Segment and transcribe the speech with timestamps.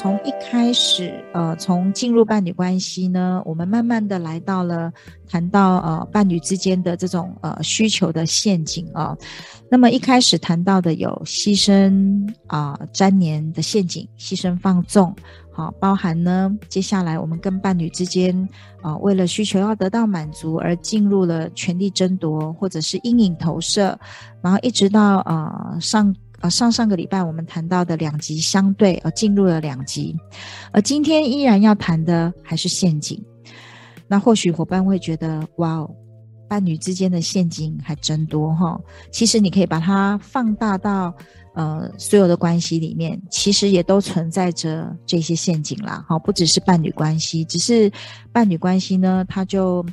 [0.00, 4.90] 从一开始，呃，从进入伴侣关系呢，我们慢慢的来到了
[5.28, 9.14] 谈到呃伴侣之间的这种呃需求的陷阱啊、
[9.70, 15.14] 那么一开始谈到的有牺牲啊、粘黏的陷阱，牺牲放纵，
[15.52, 18.34] 好、包含呢接下来我们跟伴侣之间
[18.80, 23.98] 啊、呃，为了需求要得到满足而进入了权力争夺或者是阴影投射，
[24.40, 26.16] 然后一直到呃上。
[26.40, 30.16] 啊，上上个礼拜我们谈到的两极相对，而进入了两极，
[30.72, 33.22] 而今天依然要谈的还是陷阱。
[34.08, 35.90] 那或许伙伴会觉得，哇哦，
[36.48, 38.80] 伴侣之间的陷阱还真多哈。
[39.12, 41.14] 其实你可以把它放大到
[41.54, 46.04] 呃所有的关系里面，其实也都存在着这些陷阱啦。
[46.08, 47.90] 好，不只是伴侣关系，只是
[48.32, 49.84] 伴侣关系呢，它就。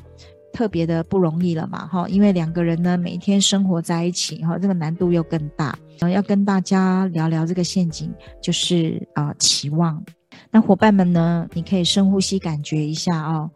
[0.50, 5.78] 特别的不容易了嘛，哈，因为两个人呢每天生活在一起，哈，这个难度又更大。
[6.06, 10.04] 要跟大家聊聊这个陷阱，就是啊、期望。
[10.50, 13.50] 那伙伴们呢，你可以深呼吸，感觉一下哦，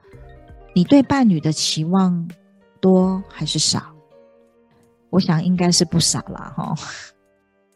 [0.74, 2.26] 你对伴侣的期望
[2.80, 3.82] 多还是少？
[5.10, 6.74] 我想应该是不少了，哈。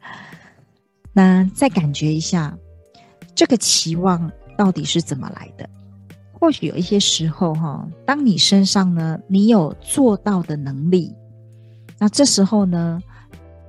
[1.13, 2.57] 那再感觉一下，
[3.35, 5.69] 这个期望到底是怎么来的？
[6.39, 11.15] 或许有一些时候，哈，当你身上呢，你有做到的能力，
[11.99, 13.01] 那这时候呢，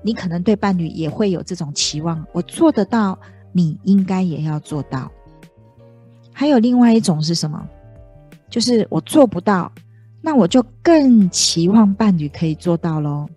[0.01, 3.17] 你可能对伴侣也会有这种期望，我做得到，
[3.51, 5.11] 你应该也要做到。
[6.31, 7.67] 还有另外一种是什么？
[8.49, 9.71] 就是我做不到，
[10.21, 13.27] 那我就更期望伴侣可以做到喽。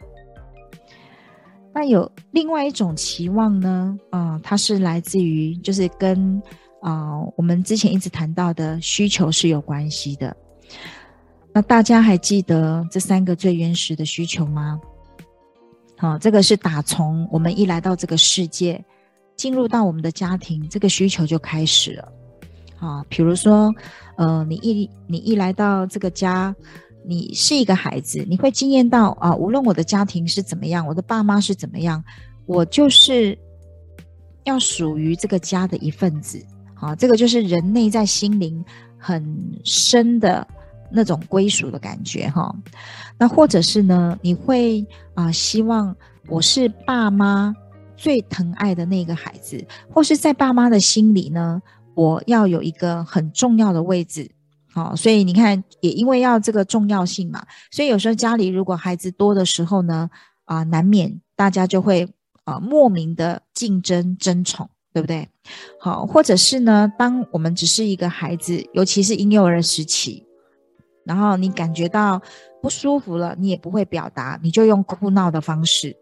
[1.72, 6.42] 那有另外一种期望呢，啊、它是来自于，就是跟。
[6.82, 10.34] 啊、我们之前一直谈到的需求是有关系的。
[11.52, 14.80] 那大家还记得这三个最原始的需求吗？
[16.00, 18.82] 好、这个是打从我们一来到这个世界，
[19.36, 22.12] 进入到我们的家庭，这个需求就开始了。
[22.78, 23.70] 啊、哦，比如说，
[24.16, 26.56] 呃，你一你一来到这个家，
[27.04, 32.02] 你是一个孩子，你会惊艳到啊，无论我的家庭是怎么样，我的爸妈是怎么样，
[32.46, 33.38] 我就是
[34.44, 36.42] 要属于这个家的一份子。
[36.76, 38.64] 啊，这个就是人内在心灵
[38.96, 39.22] 很
[39.64, 40.48] 深的
[40.90, 42.54] 那种归属的感觉哈。
[43.18, 45.94] 那或者是呢，你会啊、希望
[46.28, 47.54] 我是爸妈
[47.96, 51.60] 最疼爱的那个孩子，或是在爸妈的心里呢，
[51.94, 54.30] 我要有一个很重要的位置。
[54.72, 60.08] 好，所以你看，也因为要这个重要性嘛，所以有时候家里如果孩子多的时候呢，
[60.44, 62.08] 啊、难免大家就会
[62.44, 64.68] 啊、莫名的竞争争宠。
[64.92, 65.28] 对不对？
[65.78, 70.26] 好，或者是呢，当我们只是一个孩子，尤其是婴幼儿时期，
[71.04, 72.20] 然后你感觉到
[72.62, 75.96] 不舒服了，你也不会表达，你就用哭闹的方式。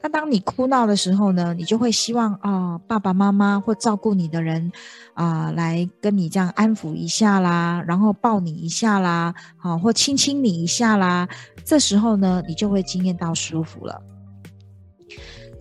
[0.00, 4.70] 那当你哭闹的时候呢，你就会希望啊、哦，爸爸妈妈或照顾你的人
[5.14, 11.28] 啊、呃，来跟你这样安抚一下啦，然后抱你一下啦，好，或亲亲你一下啦。
[11.64, 14.00] 这时候呢，你就会经验到舒服了。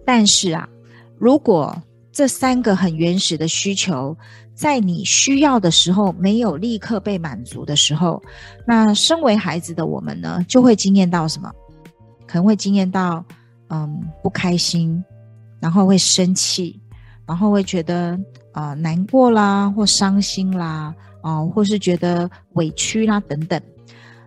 [0.05, 0.69] 但是啊，
[1.17, 1.75] 如果
[2.15, 4.15] 这三个很原始的需求，
[4.53, 8.23] 在你需要的时候没有立刻被满足的时候，
[8.65, 11.51] 那身为孩子的我们呢，就会经验到什么？
[12.25, 13.21] 可能会经验到，
[13.67, 15.03] 嗯，不开心，
[15.59, 16.79] 然后会生气，
[17.27, 18.17] 然后会觉得
[18.53, 23.61] 啊、呃、难过啦，或伤心啦，啊、或是觉得委屈啦等等。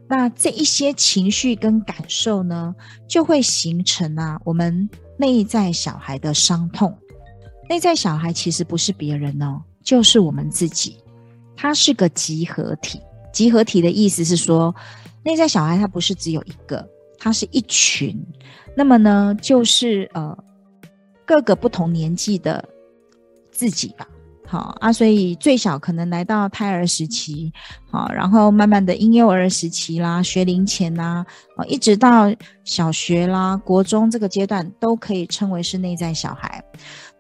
[0.07, 2.75] 那这一些情绪跟感受呢，
[3.09, 6.95] 就会形成啊我们内在小孩的伤痛。
[7.69, 10.97] 内在小孩其实不是别人哦，就是我们自己。
[11.57, 13.01] 它是个集合体。
[13.33, 14.75] 集合体的意思是说，
[15.23, 16.89] 内在小孩它不是只有一个，
[17.19, 18.19] 它是一群。
[18.75, 20.37] 那么呢，就是呃
[21.27, 22.67] 各个不同年纪的
[23.51, 24.09] 自己吧。
[24.51, 27.53] 好啊，所以最小可能来到胎儿时期，
[27.91, 31.23] 好，然后慢慢的婴幼儿时期啦，学龄前呐，
[31.55, 32.35] 啊，一直到
[32.65, 36.65] 小学啦、国中这个阶段，都可以称为是内在小孩。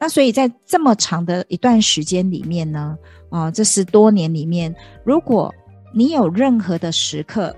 [0.01, 2.97] 那所以在这么长的一段时间里面呢，
[3.29, 5.55] 啊，这十多年里面，如果
[5.93, 7.55] 你有任何的时刻，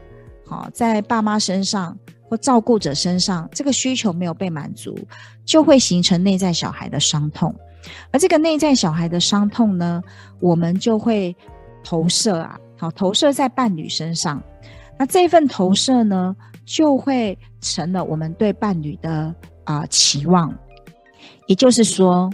[0.48, 1.96] 好，在爸妈身上
[2.28, 4.98] 或照顾者身上，这个需求没有被满足，
[5.44, 7.54] 就会形成内在小孩的伤痛。
[8.10, 10.02] 而这个内在小孩的伤痛呢，
[10.40, 11.34] 我们就会
[11.82, 14.42] 投射啊，好，投射在伴侣身上。
[14.98, 19.34] 那这份投射呢，就会成了我们对伴侣的
[19.64, 20.54] 啊、期望。
[21.46, 22.30] 也就是说，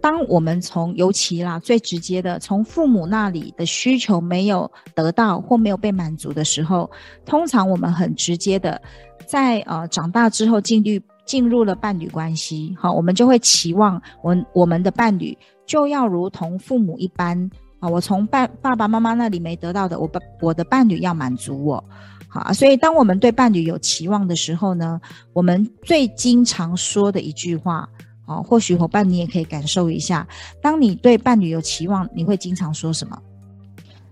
[0.00, 6.90] 当我们从尤其啦最直接的从父母那里的需求没有得到或没有被满足的时候，
[7.24, 8.80] 通常我们很直接的
[9.26, 15.36] 在呃长大之后进入进入了伴侣关系，好，我们就会期望我我们的伴侣
[15.66, 17.50] 就要如同父母一般
[17.80, 21.84] 啊，我从爸爸爸妈妈那里没得到的，我我的伴侣要满足我，
[22.28, 24.98] 好，所以当我们对伴侣有期望的时候呢，
[25.34, 27.86] 我们最经常说的一句话。
[28.28, 30.26] 哦，或许伙伴你也可以感受一下，
[30.60, 33.16] 当你对伴侣有期望，你会经常说什么？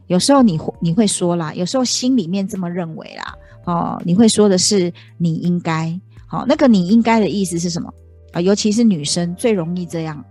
[0.06, 3.34] 有时候你你会说啦，有时候心里面这么认为啦。
[3.64, 6.00] 哦，你会说的是你应该，
[6.34, 7.92] 哦，那个你应该的意思是什么？
[8.32, 10.24] 啊，尤其是女生最容易这样。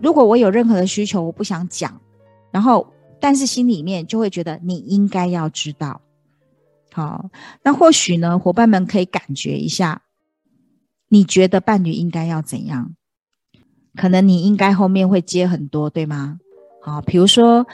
[0.00, 1.98] 如果我有任何的需求，我不想讲，
[2.50, 2.86] 然后
[3.18, 6.00] 但是心里面就会觉得你应该要知道。
[6.92, 7.30] 好、
[7.62, 10.02] 那或许呢，伙伴们可以感觉一下。
[11.08, 12.94] 你觉得伴侣应该要怎样？
[13.96, 16.38] 可能你应该后面会接很多，对吗？
[16.82, 17.64] 好，比如说，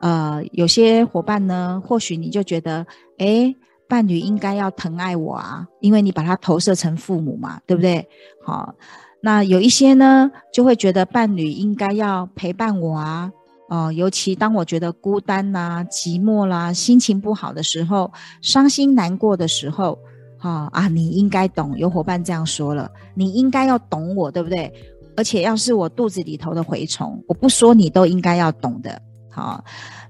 [0.00, 2.86] 呃，有些伙伴呢，或许你就觉得，
[3.18, 3.56] 诶，
[3.90, 8.08] 伴侣应该要疼爱我啊，因为你把他投射成父母嘛，对不对？
[8.46, 8.72] 好，
[9.20, 13.32] 那有一些呢，就会觉得伴侣应该要陪伴我啊，
[13.68, 19.98] 哦、尤其当我觉得孤单啦、寂寞啦、心情不好的时候、伤心难过的时候。
[20.42, 21.76] 哈啊，你应该懂。
[21.76, 24.72] 有伙伴这样说了，你应该要懂我，对不对？
[25.14, 29.02] 而且要是我肚子里头的蛔虫，我不说你都应该要懂的。
[29.30, 29.62] 好，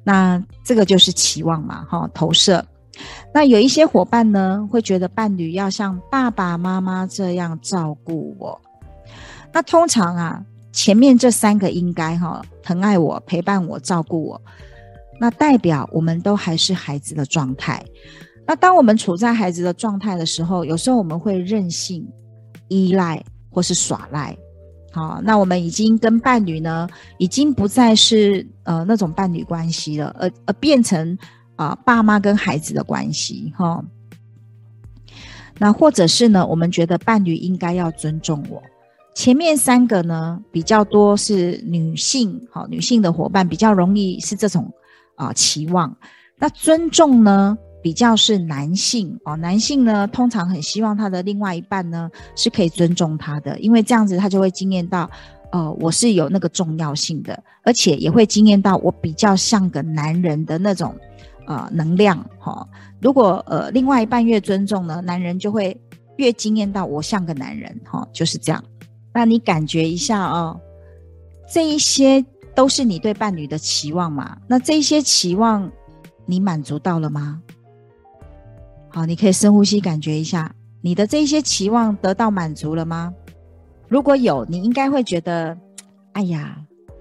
[0.05, 2.65] 那这个就是期望嘛，哈，投射。
[3.32, 8.61] 那有一些伙伴呢，会觉得伴侣要像爸爸妈妈这样照顾我。
[9.52, 14.41] 那通常啊，前面这三个应该哈，疼爱我、陪伴我、照顾我，
[15.20, 17.85] 那代表我们都还是孩子的状态。
[18.47, 22.05] 那当我们处在孩子的状态的时候，有时候我们会任性、
[22.69, 24.37] 依赖或是耍赖。
[24.93, 26.88] 好，那我们已经跟伴侣呢，
[27.19, 31.17] 已经不再是呃那种伴侣关系了，而而变成
[31.61, 33.53] 啊、爸妈跟孩子的关系。
[33.55, 33.85] 哈，
[35.59, 38.62] 那或者是呢，我们觉得伴侣应该要尊重我。
[39.15, 44.73] 前面三个呢，比较多是女性，好，女性的伙伴比较容易是这种
[45.17, 45.95] 啊、期望。
[46.39, 47.59] 那尊重呢？
[47.83, 55.11] 比较是男性哦，男性呢通常很希望他的另外一半呢是可以尊重他的，因为这样子他就会经验到，
[55.51, 60.95] 呃，我是有那个重要性的，而且也会经验到我比较像个男人的那种
[61.50, 62.69] 呃能量哈、哦。
[63.00, 65.76] 如果呃另外一半越尊重呢，男人就会
[66.17, 68.62] 越惊艳到我像个男人哈、哦，就是这样。
[69.12, 70.61] 那你感觉一下哦，
[71.52, 72.25] 这一些
[72.55, 74.38] 都是你对伴侣的期望嘛？
[74.47, 75.69] 那这一些期望
[76.25, 77.43] 你满足到了吗？
[78.91, 83.12] 好，你可以深呼吸，感觉一下你的这些期望得到满足了吗？
[83.88, 85.58] 如果有，你应该会觉得，
[86.12, 86.56] 哎呀，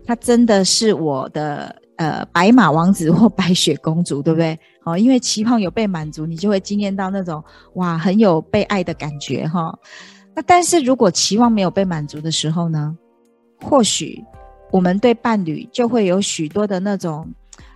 [0.06, 4.58] 他真的是我的呃白马王子或白雪公主，对不对？
[4.84, 7.44] 哦，因为期望有被满足，你就会惊艳到那种
[7.76, 9.78] 哇，很有被爱的感觉哈。
[10.34, 12.98] 那但是如果期望没有被满足的时候呢？
[13.62, 14.24] 或许
[14.72, 17.28] 我们对伴侣就会有许多的那种。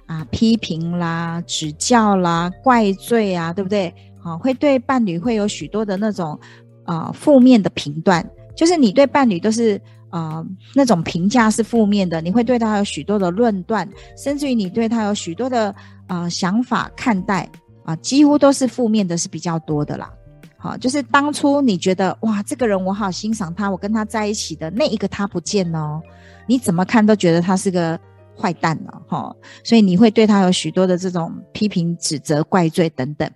[0.06, 3.92] 啊，批评啦、指教啦、怪罪啊，对不对？
[4.22, 6.38] 好、啊，会对伴侣会有许多的那种
[6.84, 9.82] 啊负面的评断，就是你对伴侣都是
[10.14, 15.74] 啊那种评价是负面的，你会对他有许多的论断，甚至于你对他有许多的
[16.08, 17.50] 啊想法看待
[17.84, 20.10] 啊，几乎都是负面的，是比较多的啦。
[20.58, 26.02] 好、就是当初你觉得哇，这个人我好欣赏他，我跟他在一起的那一个他不见哦，
[26.48, 28.00] 你怎么看都觉得他是个。
[28.36, 29.32] 坏蛋了，哈，
[29.64, 33.30] 所以你会对他有许多的这种批评、指责、怪罪等等。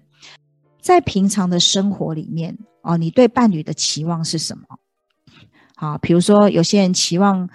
[0.82, 4.64] 在平常的生活里面，哦，你对伴侣的期望是什么？
[5.80, 7.48] 好，比如说有些人期望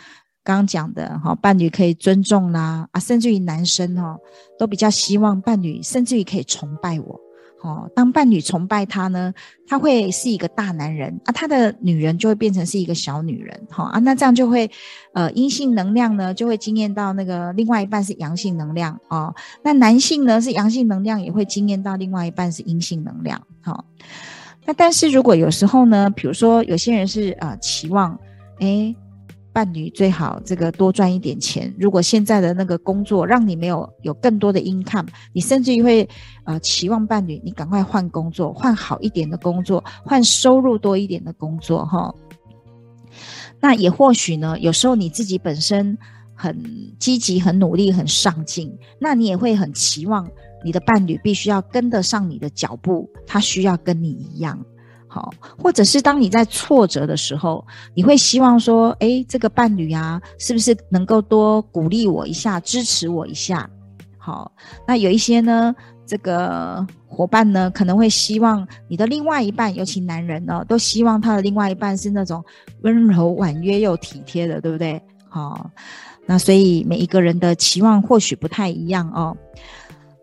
[0.44, 4.16] 刚刚讲的，哈，伴侣可以尊重啦，啊，甚至于男生哈，
[4.56, 7.20] 都比较希望伴侣甚至于可以崇拜我。
[7.64, 9.32] 哦，当伴侣崇拜他呢，
[9.68, 14.68] 他会是一个大男人啊，他的女人就会变成是一个小女人，哈、哦、啊，那这样就会，
[15.14, 23.84] 呃，阴性能量呢就会惊艳到那个另外一半是阳性能量哦，那男性呢是阳性能量，也会惊艳到另外一半是阴性能量，好、
[24.64, 28.18] 那但是如果有时候呢，比如说有些人是呃期望，
[28.60, 28.94] 诶
[29.52, 31.70] 伴侣最好这个多赚一点钱。
[31.78, 36.08] 如果现在的那个工作让你没有有更多的 income，你甚至于会
[36.44, 42.14] 呃期望伴侣你赶快换工作，换好一点的工作，换收入多一点的工作哈。
[43.60, 45.98] 那也或许呢，有时候你自己本身
[46.34, 46.56] 很
[46.98, 50.26] 积极、很努力、很上进，那你也会很期望
[50.64, 54.58] 你的伴侣必须要跟得上你的脚步，他需要跟你一样。
[55.06, 57.62] 好，或者是当你在挫折的时候，
[57.94, 63.68] 你会希望说，诶，这个伴侣啊，是不是能够多鼓励我一下，支持我一下？
[64.16, 64.50] 好，
[64.86, 65.74] 那有一些呢，
[66.06, 72.42] 这个伙伴呢，可能会希望你的另外一半，尤其男人呢，都希望他的另外一半是那种
[72.80, 74.98] 温柔婉约又体贴的，对不对？
[75.28, 75.70] 好，
[76.24, 79.36] 那所以每一个人的期望或许不太一样哦。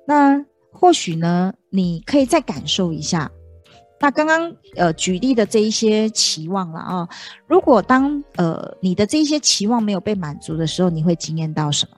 [0.10, 3.30] 那或许呢，你可以再感受一下。
[4.00, 7.08] 那刚刚呃举例的这一些期望了啊，
[7.46, 11.98] 如果当呃你的这一些期望没有被满足的时候，你会惊艳到什么？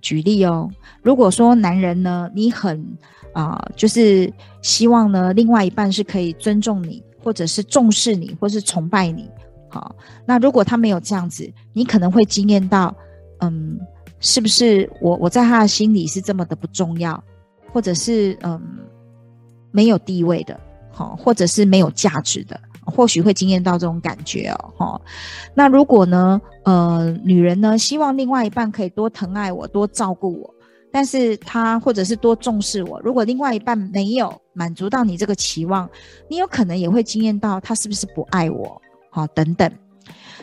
[0.00, 0.70] 举例哦，
[1.02, 2.96] 如果说男人呢，你很
[3.32, 9.28] 啊、就是希望呢，另外一半是可以尊重你，或者是重视你，或是崇拜你，
[9.68, 12.94] 好，那如果他没有这样子，你可能会惊艳到，
[13.40, 13.80] 嗯，
[14.22, 17.22] 是不是我我在他的心里是这么的不重要，
[17.70, 18.58] 或者是嗯
[19.70, 20.58] 没有地位的。
[20.94, 24.74] 好，或者是没有价值的，或许会经验到这种感觉哦。
[24.76, 25.00] 哈，
[25.54, 30.54] 那如果呢，呃，女人呢，希望另外一半可以多疼爱我，多照顾我，
[30.92, 33.00] 但是她或者是多重视我。
[33.00, 35.88] 如果另外一半没有满足到你这个期望，
[36.28, 38.78] 你有可能也会经验到他是不是不爱我？
[39.08, 39.72] 好，等等。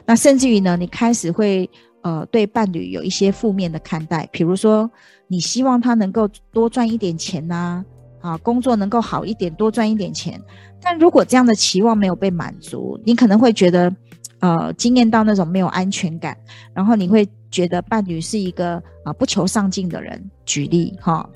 [0.04, 1.70] 那甚至于呢，你开始会
[2.02, 4.90] 呃对伴侣有一些负面的看待，比如说
[5.28, 7.84] 你希望他能够多赚一点钱呐、
[8.22, 8.38] 啊。
[8.38, 10.40] 工作能够好一点，多赚一点钱。
[10.82, 13.94] 但如果这样的期望没有被满足，你可能会觉得，
[14.40, 16.38] 呃，惊艳到那种没有安全感，
[16.74, 20.30] 然后你会觉得伴侣是一个啊不求上进的人。
[20.46, 21.30] 举例哈，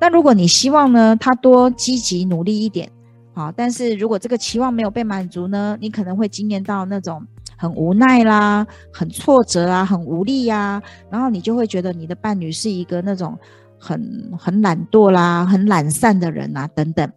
[0.00, 2.90] 那如果你希望呢，他多积极努力一点，
[3.34, 13.38] 好，但是如果这个期望没有被满足呢，你可能会惊艳到那种很无奈啦、很挫折啊、很无力呀，然后你就会觉得你的伴侣是一个那种。
[13.78, 17.12] 很很懒惰啦，很懒散的人啊，等等。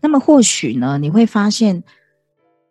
[0.00, 1.82] 那么或许呢，你会发现，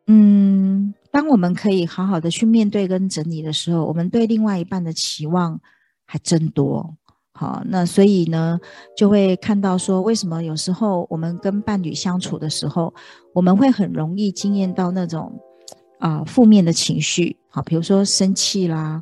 [0.07, 5.59] 嗯，当我们可以好好的去面对跟整理的时候，我们对另外一半的期望
[6.05, 6.95] 还真多。
[7.33, 8.57] 好，那所以呢，
[8.95, 12.91] 就会看到说，为什么有时候我们跟伴侣相处的时候，
[13.33, 15.37] 我们会很容易经验到那种
[16.01, 17.37] 啊、呃、负面的情绪。
[17.47, 19.01] 好，比如说生气啦，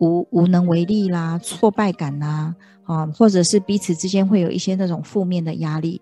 [0.00, 2.52] 无无能为力啦，挫败感啦。
[2.88, 6.00] 啊，或者是彼此之间会有一些那种负面的压力，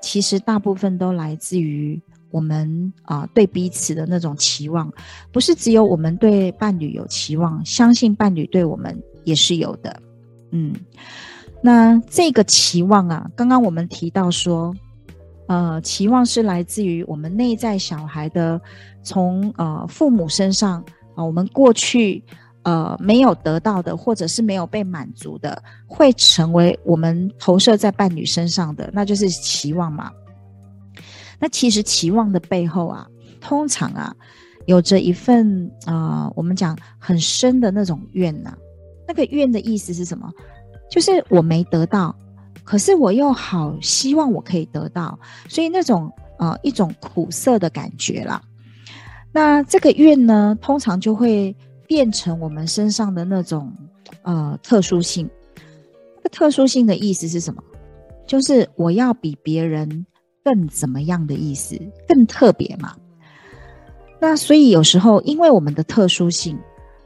[0.00, 4.92] 其实大部分都来自于我们啊对彼此的那种期望，
[5.30, 10.02] 不是只有我们对伴侣有期望，相信伴侣对我们也是有的。
[10.50, 10.74] 嗯，
[11.62, 14.74] 那这个期望啊，刚刚我们提到说，
[15.46, 18.60] 呃，期望是来自于我们内在小孩的，
[19.02, 20.84] 从呃父母身上
[21.14, 22.22] 啊，我们过去。
[22.66, 30.10] 呃，没有得到的，或者是没有被满足的，会成为我们投射在伴侣身上的，那就是期望嘛。
[31.38, 33.06] 那其实期望的背后啊，
[33.38, 34.16] 通常啊，
[34.64, 38.56] 有着一份啊、我们讲很深的那种怨呐、
[39.06, 40.32] 那个怨的意思是什么？
[40.90, 42.16] 就是我没得到，
[42.64, 45.18] 可是我又好希望我可以得到，
[45.48, 48.42] 所以那种呃一种苦涩的感觉啦。
[49.30, 51.54] 那这个怨呢，通常就会。
[51.86, 53.70] 变成我们身上的那种
[54.22, 55.28] 呃特殊性，
[56.16, 57.62] 那个特殊性的意思是什么？
[58.26, 60.06] 就是我要比别人
[60.42, 61.78] 更怎么样的意思，
[62.08, 62.96] 更特别嘛。
[64.18, 66.58] 那所以有时候因为我们的特殊性，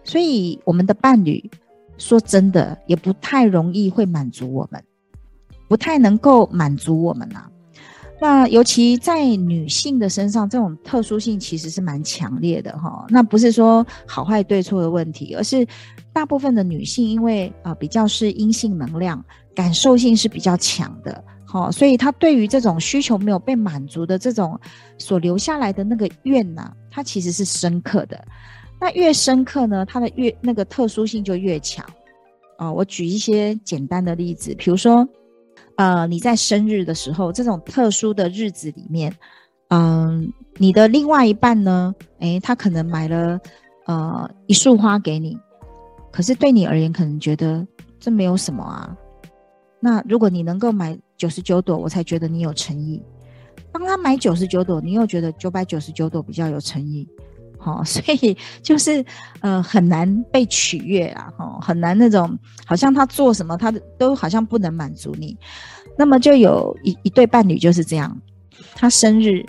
[0.04, 1.50] 所以我们的伴侣
[1.98, 4.80] 说真的也不太容易会满足我们，
[5.68, 7.48] 不太能够满足我们啊。
[8.20, 13.06] 那尤其在女性的身上，这种特殊性其实是蛮强烈的哈。
[13.10, 15.64] 那不是说好坏对错的问题，而是
[16.12, 24.58] 大部分的女性因为啊、比较是阴性能量，感受性是比较强的，好，所以她对于这种需求没有被满足的这种
[24.98, 28.20] 所留下来的那个怨呐、啊，它其实是深刻的。
[28.80, 31.86] 那越深刻呢，它的越那个特殊性就越强。
[32.56, 35.08] 啊，我举一些简单的例子，比如说。
[35.78, 39.14] 呃，你在生日的时候，这种特殊的日子里面，
[39.68, 43.38] 嗯、你的另外一半呢，诶，他可能买了
[43.86, 45.38] 呃一束花给你，
[46.10, 47.64] 可是对你而言，可能觉得
[48.00, 48.96] 这没有什么啊。
[49.78, 53.00] 那如果你能够买九十九朵，我才觉得你有诚意。
[53.70, 57.08] 当他买九十九朵，你又觉得九百九十九朵比较有诚意。
[57.64, 59.04] 哦， 所以就是
[59.40, 65.36] 呃很难被取悦啊，哈，很难那种好像他做什么他都好像不能满足你。
[65.96, 68.16] 那么就有一一对伴侣就是这样，
[68.74, 69.44] 他生日，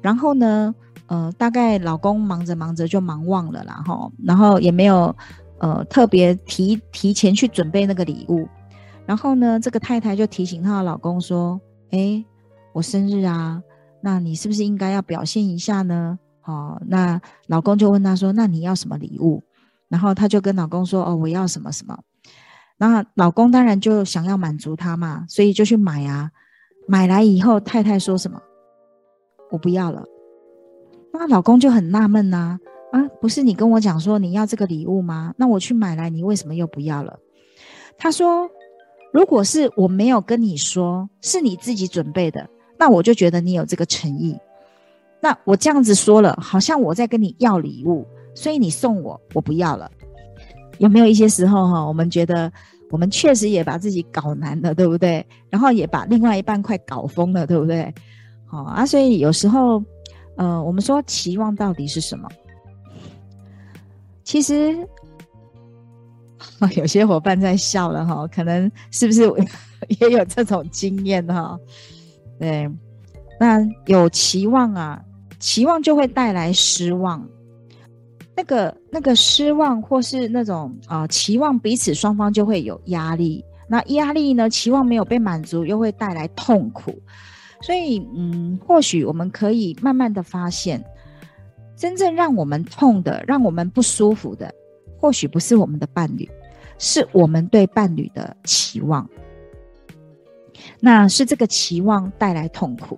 [0.00, 0.74] 然后呢，
[1.06, 5.14] 呃，大概老公忙着忙着就忙忘了啦，哈，然后也没有
[5.58, 8.48] 呃特别提提前去准备那个礼物，
[9.06, 12.24] 然后呢，这个太太就提醒她的老公说：“诶，
[12.72, 13.62] 我生日啊，
[14.00, 19.42] 那你是不是应该要表现一下呢？”哦，那老公就问他说：“那你要什么礼物？”
[19.88, 21.98] 然后她就跟老公说：“哦，我要什么什么。”
[22.78, 26.30] 那老公当然就想要满足他嘛，所以就去买啊。
[26.88, 28.40] 买来以后，太太说什么
[29.52, 30.04] ？“我不要了。”
[31.12, 32.58] 那老公就很纳闷呐，
[32.90, 35.32] 啊，不是你跟我讲说你要这个礼物吗？
[35.36, 37.18] 那我去买来，你为什么又不要了？
[37.96, 38.50] 他说
[39.12, 44.36] ：“如果是我没有跟你说，是你自己准备的，那我就觉得你有这个诚意。”
[45.22, 49.88] 那我这样子说了，好像我在跟你要礼物，所以你送我，我不要了。
[50.78, 52.52] 有没有一些时候哈，我们觉得
[52.90, 55.24] 我们确实也把自己搞难了，对不对？
[55.48, 57.94] 然后也把另外一半快搞疯了，对不对？
[58.46, 59.80] 好啊，所以有时候，
[60.36, 62.28] 呃，我们说期望到底是什么？
[64.24, 64.76] 其实，
[66.76, 69.22] 有些伙伴在笑了哈，可能是不是
[70.00, 71.56] 也有这种经验哈？
[72.40, 72.68] 对，
[73.38, 75.00] 那有期望啊。
[75.42, 77.28] 期望就会带来失望，
[78.36, 83.44] 那个那个失望或是那种啊、期望，彼此双方就会有压力。
[83.68, 84.48] 那压力呢？
[84.48, 86.96] 期望没有被满足，又会带来痛苦。
[87.60, 90.84] 所以，嗯，或许我们可以慢慢的发现，
[91.74, 94.54] 真正让我们痛的、让我们不舒服的，
[94.96, 96.30] 或许不是我们的伴侣，
[96.78, 99.08] 是我们对伴侣的期望。
[100.78, 102.96] 那是这个期望带来痛苦。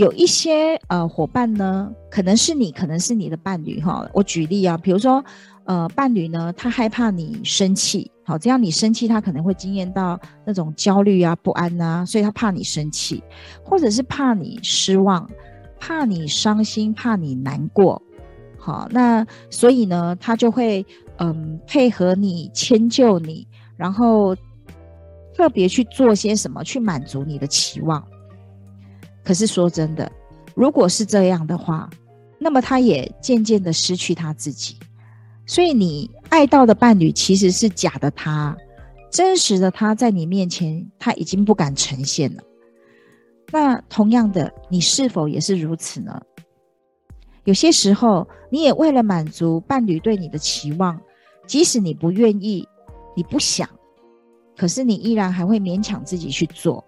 [0.00, 4.08] 有一些呃伙伴呢，可能是你，可能是你的伴侣哈。
[4.14, 5.22] 我举例啊，比如说
[5.64, 13.22] 呃伴侣呢，他害怕你生气，好，这样你生气，他可能会经验到那种焦虑啊、不安啊，所以他怕你生气，
[13.62, 15.28] 或者是怕你失望，
[15.78, 18.00] 怕你伤心，怕你难过，
[18.56, 20.82] 好，那所以呢，他就会
[21.18, 24.34] 嗯配合你，迁就你，然后
[25.34, 28.02] 特别去做些什么去满足你的期望。
[29.24, 30.10] 可是说真的，
[30.54, 31.88] 如果是这样的话，
[32.38, 34.76] 那么他也渐渐的失去他自己。
[35.46, 38.56] 所以你爱到的伴侣其实是假的他，
[39.10, 42.42] 真实的他在你面前他已经不敢呈现了。
[43.52, 46.20] 那同样的，你是否也是如此呢？
[47.44, 51.00] 有些时候，你也为了满足伴侣对你的期望，
[51.46, 52.66] 即使你不愿意，
[53.16, 53.68] 你不想，
[54.56, 56.84] 可是你依然还会勉强自己去做。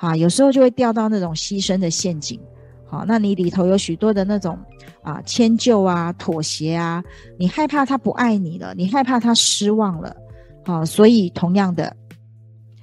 [0.00, 2.40] 啊，有时候就会掉到那种牺牲的陷阱。
[2.88, 4.58] 好，那你里头有许多的那种
[5.02, 7.04] 啊迁就啊妥协啊，
[7.38, 10.16] 你害怕他不爱你了，你害怕他失望了。
[10.64, 11.94] 好，所以同样的，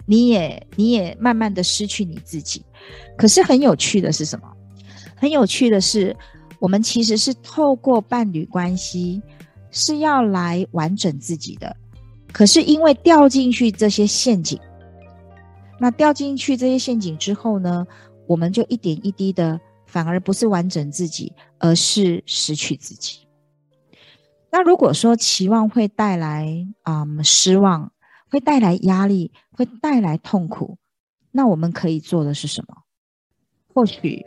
[0.06, 2.64] 你也你也慢慢的失去你自己。
[3.18, 4.48] 可是很有趣的是什么？
[5.16, 6.16] 很有趣的是，
[6.60, 9.20] 我们其实是透过伴侣关系
[9.72, 11.76] 是要来完整自己的，
[12.32, 14.58] 可是因为掉进去这些陷阱。
[15.80, 17.86] 那掉进去这些陷阱之后呢，
[18.28, 23.28] 我们就一点一滴的，反而不是完整自己，而是失去自己。
[24.50, 27.92] 那如果说期望会带来嗯失望，
[28.30, 30.78] 会带来压力，会带来痛苦，
[31.32, 32.76] 那我们可以做的是什么？
[33.74, 34.26] 或许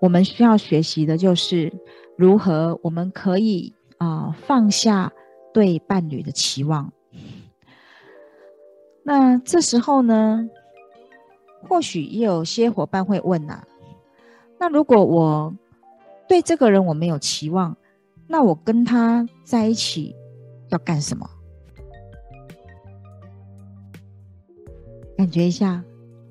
[0.00, 1.72] 我们需要学习的就是
[2.16, 5.12] 如何我们可以啊、放下
[5.52, 6.92] 对伴侣的期望。
[9.04, 10.48] 那这时候呢，
[11.68, 13.64] 或许也有些伙伴会问呐、啊，
[14.58, 15.54] 那如果我
[16.26, 17.76] 对这个人我没有期望，
[18.26, 20.16] 那我跟他在一起
[20.70, 21.28] 要干什么？
[25.18, 25.84] 感觉一下，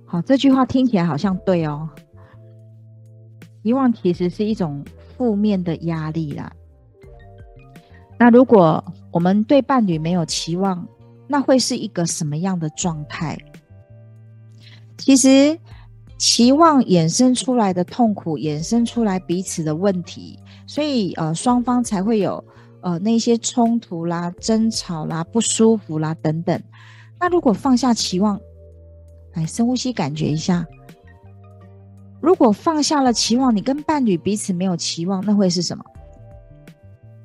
[0.05, 1.87] 好，这句话听起来好像对哦。
[3.61, 4.83] 遗忘其实是一种
[5.15, 6.51] 负面的压力啦。
[8.19, 10.85] 那如果我们对伴侣没有期望，
[11.33, 13.35] 那会是一个什么样的状态？
[14.99, 15.57] 其实，
[16.19, 22.45] 期望衍生出来的痛苦，衍生出来彼此的问题，所以呃，双方才会有
[22.81, 26.61] 呃那些冲突啦、争吵啦、不舒服啦等等。
[27.19, 28.39] 那如果放下期望，
[29.33, 30.63] 来深呼吸，感觉一下。
[32.21, 35.83] 如果放下了期望，你跟伴侣彼此没有期望，那会是什么？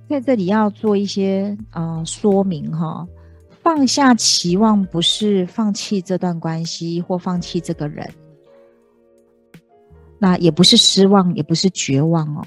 [0.08, 3.06] 在这里要做一些呃说明哈。
[3.68, 8.10] 放下期望不是放弃这段关系或放弃这个人，
[10.18, 12.42] 那也不是失望，也不是绝望哦。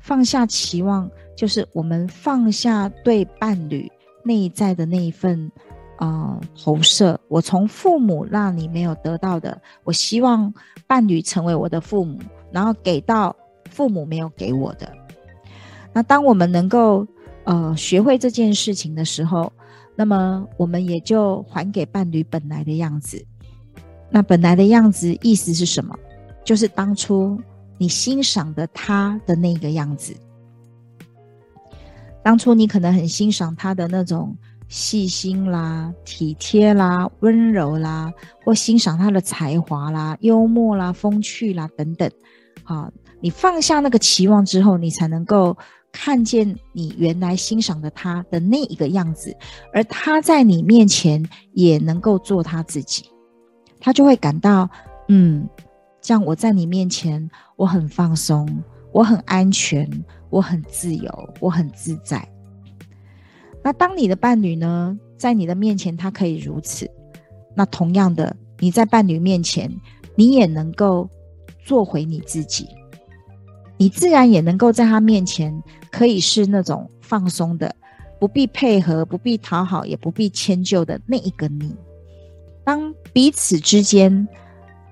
[0.00, 3.90] 放下期望，就是我们放下对伴侣
[4.22, 5.50] 内在的那一份
[5.96, 7.18] 呃投射。
[7.28, 10.52] 我从父母那里没有得到的，我希望
[10.86, 12.18] 伴侣成为我的父母，
[12.52, 13.34] 然后给到
[13.70, 14.92] 父母没有给我的。
[15.94, 17.06] 那当我们能够
[17.44, 19.50] 呃学会这件事情的时候，
[19.96, 23.24] 那么我们也就还给伴侣本来的样子。
[24.10, 25.96] 那本来的样子意思是什么？
[26.44, 27.40] 就是当初
[27.78, 30.14] 你欣赏的他的那个样子。
[32.22, 34.36] 当初你可能很欣赏他的那种
[34.68, 38.12] 细心啦、体贴啦、温柔啦，
[38.44, 42.10] 或欣赏他的才华啦、幽默啦、风趣啦等等。
[42.62, 45.56] 好，你放下那个期望之后，你才能够。
[45.96, 49.32] 看见你原来欣赏的他的那一个样子，
[49.72, 53.04] 而他在你面前也能够做他自己，
[53.78, 54.68] 他就会感到，
[55.06, 55.48] 嗯，
[56.02, 58.44] 这样我在你面前我很放松，
[58.92, 59.88] 我很安全，
[60.30, 62.28] 我很自由，我很自在。
[63.62, 66.90] 那当你的伴侣呢，在你的面前他可以如此，
[67.54, 69.72] 那同样的，你在伴侣面前，
[70.16, 71.08] 你也能够
[71.64, 72.66] 做回你自己。
[73.76, 77.74] 你自然也能够在他面前，可以是那种放松的，
[78.20, 81.74] 不必配合，不必讨好，也不必迁就的那一个你。
[82.64, 84.26] 当彼此之间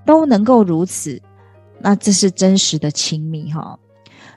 [0.05, 1.23] 都能够如此，
[1.81, 3.79] 那这是真实的亲密哈。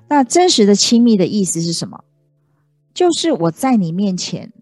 [0.08, 2.04] 那真实的亲密的意思是什么？
[2.94, 4.54] 就是我在你面前，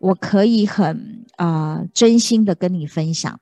[0.00, 3.40] 我可以很啊、真心的跟你分享，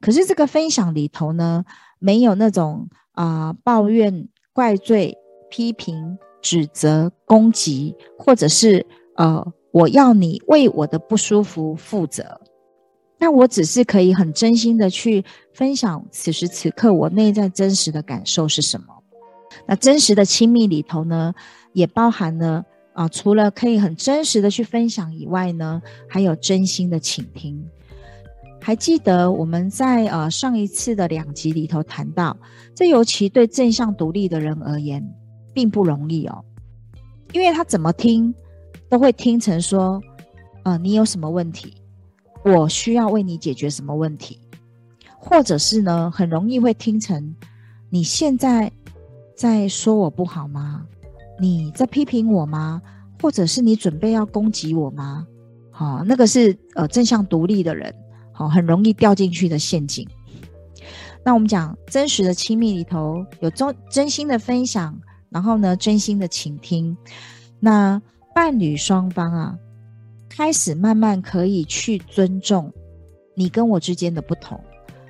[0.00, 1.64] 可是这个分享里头呢，
[1.98, 5.18] 没有那种啊、抱怨、怪罪。
[5.52, 8.86] 批评、指责、攻击，或者是
[9.18, 12.40] 呃，我要你为我的不舒服负责。
[13.18, 18.86] 那我只是可以很真心的去分享此时此刻我内在真实的感受是什么。
[19.66, 21.34] 那真实的亲密里头呢，
[21.74, 27.62] 也包含了啊、除了可以很真实的去分享以外呢，还有真心的倾听。
[28.60, 32.36] 还记得我们在呃上一次的两集里头谈到，
[32.74, 35.02] 这尤其对正向独立的人而言。
[35.52, 36.44] 并不容易哦，
[37.32, 38.34] 因为他怎么听
[38.88, 40.00] 都会听成说，
[40.64, 41.74] 呃，你有什么问题？
[42.44, 44.38] 我需要为你解决什么问题？
[45.16, 47.34] 或者是呢，很容易会听成
[47.90, 48.72] 你现在
[49.36, 50.84] 在说我不好吗？
[51.40, 52.82] 你在批评我吗？
[53.20, 55.26] 或者是你准备要攻击我吗？
[55.70, 57.94] 好、那个是呃正向独立的人，
[58.32, 60.06] 好、很容易掉进去的陷阱。
[61.24, 65.00] 那我们讲真实的亲密里头有真真心的分享。
[65.32, 66.96] 然后呢，真心的倾听，
[67.58, 68.00] 那
[68.34, 69.58] 伴侣双方啊，
[70.28, 72.72] 开始慢慢可以去尊重
[73.34, 74.60] 你跟我之间的不同，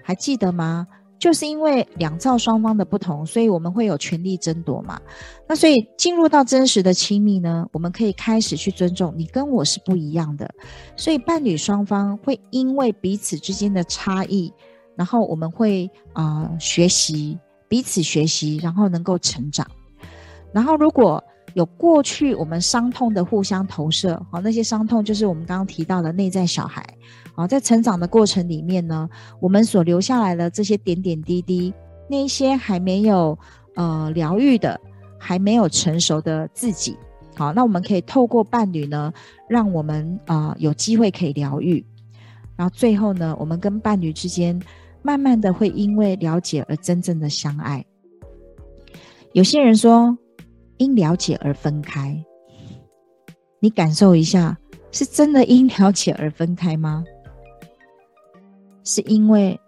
[0.03, 0.87] 还记得吗？
[1.19, 5.01] 就是因为两造双方的不同，所以我们会有权力争夺嘛。
[5.47, 10.53] 那所以进入到真实的亲密呢，我们可以开始去尊重你跟我是不一样的，
[10.97, 14.53] 所以伴侣双方会因为彼此之间的差异，
[14.97, 19.65] 然后我们会啊、学习彼此学习，然后能够成长。
[20.53, 21.23] 然后，如果
[21.55, 26.83] 有过去我们伤痛的互相投射，好，那些伤痛就是我们刚刚提到的内在小孩，
[27.35, 29.09] 好，在成长的过程里面呢，
[29.41, 31.75] 我们所留下来的这些点点滴滴，
[32.09, 33.39] 那一些还没有
[33.75, 34.81] 呃疗愈的，
[35.19, 36.97] 还没有成熟的自己，
[37.37, 39.13] 好，那我们可以透过伴侣呢，
[39.47, 41.85] 让我们啊、有机会可以疗愈，
[42.57, 44.59] 然后最后呢，我们跟伴侣之间
[45.03, 47.85] 慢慢的会因为了解而真正的相爱。
[49.33, 50.17] 有些人说。
[50.83, 52.21] 因了解而分开，
[53.61, 54.59] 你感受一下，
[54.91, 57.05] 是真的因了解而分开吗？
[58.83, 59.59] 是因为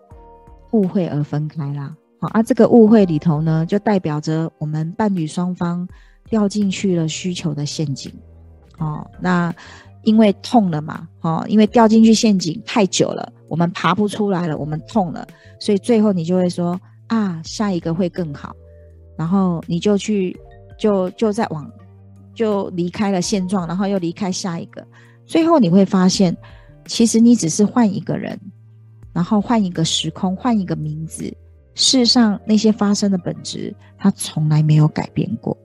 [0.72, 1.94] 误会而分开啦。
[2.20, 5.86] 好啊，这个误会里头呢，就代表着我们伴侣双方
[6.28, 8.12] 掉进去了需求的陷阱。
[8.78, 9.54] 哦，那
[10.02, 15.24] 因为痛了嘛，哦，因为掉进去陷阱太久了，我们爬不出来了，我们痛了，
[15.60, 18.52] 所以最后你就会说啊，下一个会更好，
[19.16, 20.36] 然后你就去。
[20.78, 21.70] 就就在往，
[22.34, 24.86] 就离开了现状，然后又离开下一个，
[25.24, 26.36] 最后你会发现，
[26.86, 28.38] 其实你只是换一个人，
[29.12, 31.34] 然后换一个时空，换一个名字，
[31.74, 35.56] 世上那些发生的本质，它从来没有改变过。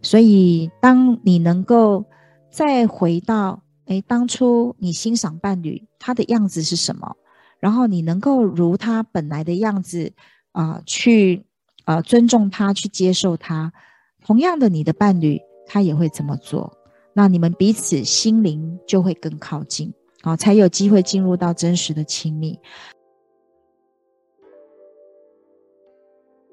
[0.00, 2.04] 所以，当你能够
[2.50, 7.16] 再回到，诶，当初你欣赏伴侣他的样子是什么，
[7.58, 10.12] 然后你能够如他本来的样子
[10.52, 11.44] 啊、去
[11.84, 13.72] 啊、尊重他，去接受他。
[14.28, 16.70] 同样的，你的伴侣他也会这么做，
[17.14, 22.60] 那你们彼此心灵就会更靠近，好，才有机会进入到真实的亲密。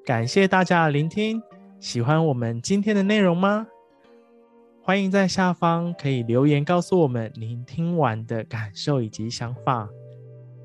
[0.06, 1.42] 感谢大家的聆听，
[1.78, 3.66] 喜欢我们今天的内容吗？
[4.82, 9.86] 欢迎在下方可以留言告诉我们您听完的感受以及想法。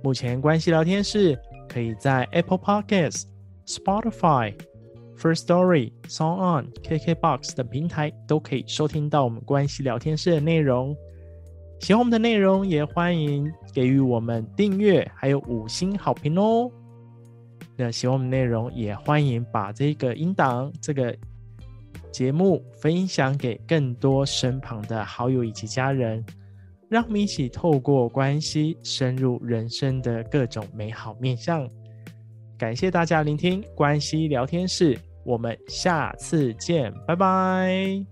[0.02, 3.24] 目前关系聊天室可以在 Apple Podcasts、
[3.65, 4.56] Spotify、
[5.22, 10.98] First Story、Song On、KKBox 等平台都可以收听到我们关系聊天室的内容。
[11.80, 16.68] 喜欢我们的内容，也欢迎给予我们订阅，还有五星好评哦。
[17.76, 21.16] 那喜欢我们内容，也欢迎把这个音档、这个
[22.12, 26.26] 节目分享给更多身旁的好友以及家人。
[26.90, 31.70] 让我们一起透过关系深入人生的各种美好面向。
[32.58, 38.11] 感谢大家聆听关系聊天室，我们下次见，拜拜。